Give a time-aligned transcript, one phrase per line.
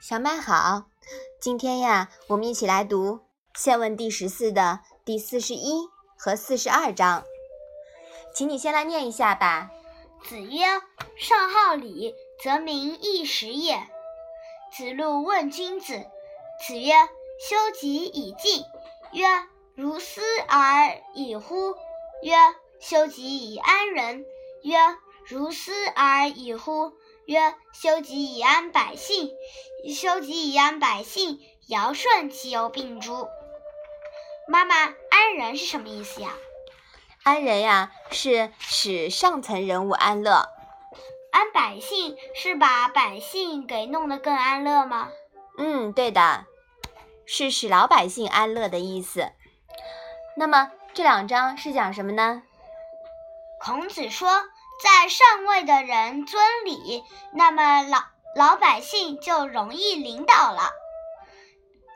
[0.00, 0.84] 小麦好，
[1.38, 3.16] 今天呀，我们一起来读
[3.54, 7.22] 《宪问》第十四的第四十一和四十二章，
[8.34, 9.70] 请你先来念一下吧。
[10.24, 10.64] 子曰
[11.20, 13.88] ：“上好礼，则民易食也。”
[14.74, 16.06] 子路问君子。
[16.66, 16.94] 子曰
[17.38, 18.64] ：“修己以敬。”
[19.12, 19.26] 曰
[19.76, 21.74] ：“如斯而已乎？”
[22.24, 22.34] 曰
[22.80, 24.24] ：“修己以安人。”
[24.64, 24.78] 曰
[25.28, 26.94] ：“如斯而已乎？”
[27.30, 29.30] 曰：修己以安百姓，
[29.94, 31.38] 修己以安百姓，
[31.68, 33.28] 尧舜其犹并诸。
[34.48, 34.74] 妈妈，
[35.10, 36.32] 安人是什么意思呀？
[37.22, 40.48] 安人呀，是使上层人物安乐。
[41.30, 45.10] 安百姓是把百姓给弄得更安乐吗？
[45.56, 46.46] 嗯，对的，
[47.26, 49.30] 是使老百姓安乐的意思。
[50.36, 52.42] 那么这两章是讲什么呢？
[53.60, 54.28] 孔子说。
[54.82, 58.02] 在上位的人尊礼，那么老
[58.34, 60.70] 老百姓就容易领导了。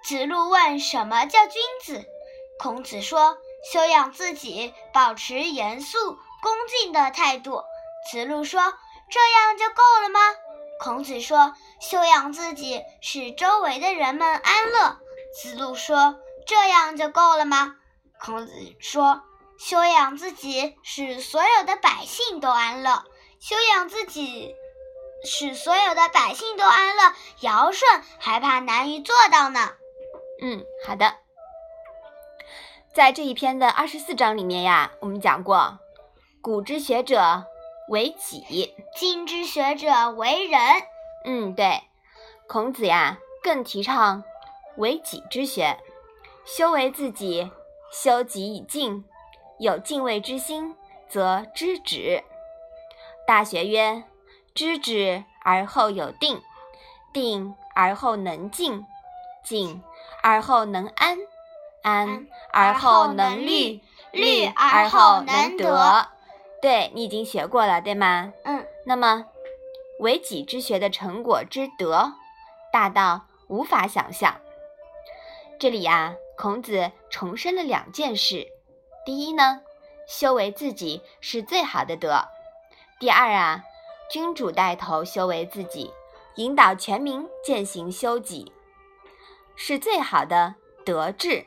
[0.04, 2.04] 子路问：“什么叫君子？”
[2.60, 3.38] 孔子说
[3.72, 7.62] ：“修养自己，保持严肃恭敬的态度。”
[8.10, 8.60] 子路说
[9.10, 10.20] ：“这样就够了吗？”
[10.78, 14.98] 孔子说：“修养自己，使周围的人们安乐。”
[15.40, 16.16] 子路说
[16.46, 17.76] ：“这样就够了吗？”
[18.20, 19.22] 孔子说。
[19.58, 23.04] 修养自己，使所有的百姓都安乐；
[23.40, 24.54] 修养自己，
[25.24, 27.14] 使所有的百姓都安乐。
[27.40, 27.88] 尧舜
[28.18, 29.70] 还怕难于做到呢。
[30.42, 31.14] 嗯，好的。
[32.92, 35.78] 在这一篇的二十四章里面呀，我们讲过，
[36.40, 37.44] 古之学者
[37.88, 40.60] 为己，今之学者为人。
[41.24, 41.82] 嗯，对。
[42.46, 44.22] 孔子呀，更提倡
[44.76, 45.78] 为己之学，
[46.44, 47.50] 修为自己，
[47.90, 49.04] 修己以敬。
[49.58, 50.74] 有敬畏之心，
[51.08, 52.24] 则知止。
[53.26, 54.04] 大学曰：
[54.54, 56.42] 知止而后有定，
[57.12, 58.84] 定而后能静，
[59.44, 59.82] 静
[60.22, 61.18] 而后能安，
[61.82, 66.08] 安而后能虑，虑而后能得。
[66.60, 68.32] 对你已经学过了，对吗？
[68.44, 68.66] 嗯。
[68.86, 69.26] 那么，
[70.00, 72.12] 为己之学的成果之德，
[72.72, 74.40] 大到无法想象。
[75.58, 78.48] 这里呀，孔子重申了两件事。
[79.04, 79.60] 第一呢，
[80.06, 82.26] 修为自己是最好的德；
[82.98, 83.62] 第二啊，
[84.10, 85.92] 君主带头修为自己，
[86.36, 88.50] 引导全民践行修己，
[89.54, 90.54] 是最好的
[90.86, 91.46] 德治，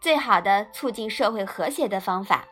[0.00, 2.48] 最好的促进社会和谐的方法。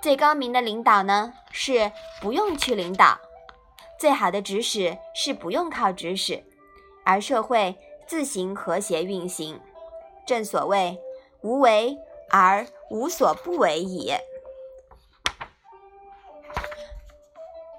[0.00, 3.20] 最高明的领导呢，是不用去领导；
[3.96, 6.42] 最好的指使是不用靠指使，
[7.04, 7.78] 而社会
[8.08, 9.60] 自行和谐运行。
[10.26, 10.98] 正所谓
[11.42, 11.96] 无为。
[12.32, 14.12] 而无所不为矣。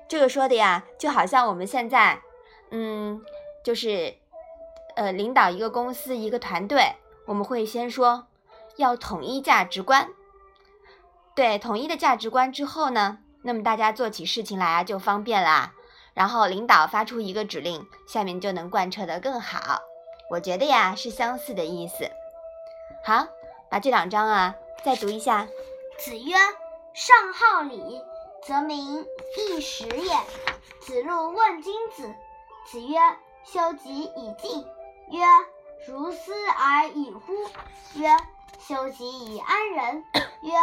[0.08, 2.22] 这个说的呀，就好像我们现在，
[2.70, 3.20] 嗯，
[3.64, 4.16] 就是，
[4.96, 6.94] 呃，领导一个公司、一个团队，
[7.26, 8.28] 我们会先说
[8.76, 10.08] 要统一价值观。
[11.34, 15.74] 对，统一的价值观之后呢，那么大家做起事情来啊就方便啦。
[16.14, 19.82] 然后领导发出一个指令，下面就能贯彻的更好。
[20.30, 22.08] 我觉得呀，是相似的意思。
[23.04, 23.26] 好。
[23.74, 24.54] 把这两章啊
[24.86, 25.48] 再读一下。
[25.98, 26.36] 子曰
[26.94, 28.04] ：“上好礼，
[28.44, 29.04] 则民
[29.36, 30.16] 易食也。”
[30.80, 32.14] 子路问君子。
[32.68, 33.00] 子曰
[33.44, 34.64] ：“修己以敬。”
[35.10, 35.26] 曰
[35.90, 37.34] ：“如斯而已乎？”
[37.98, 38.16] 曰
[38.62, 40.06] ：“修己以安人。”
[40.44, 40.54] 曰：“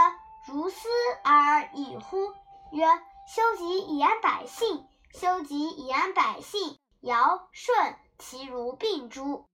[0.47, 0.89] 如斯
[1.25, 2.33] 而已乎？”
[2.71, 2.87] 曰
[3.27, 4.87] ：“修己以安百姓。”
[5.19, 9.49] 修己以安百姓，尧舜其如病诸。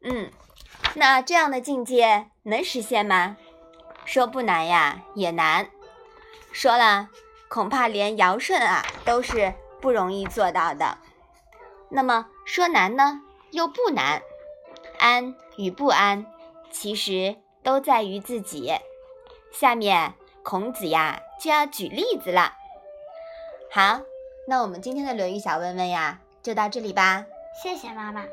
[0.00, 0.32] 嗯。
[0.94, 3.36] 那这样的境界能实现吗？
[4.04, 5.68] 说不难呀，也难。
[6.52, 7.08] 说了，
[7.48, 10.98] 恐怕连尧舜啊都是不容易做到的。
[11.88, 14.22] 那么说难呢，又不难。
[14.98, 16.26] 安与不安，
[16.70, 18.72] 其实都在于自己。
[19.52, 22.54] 下面孔子呀就要举例子了。
[23.70, 24.00] 好，
[24.46, 27.24] 那我们今天的《论语》小问问呀，就到这里吧。
[27.62, 28.24] 谢谢妈妈。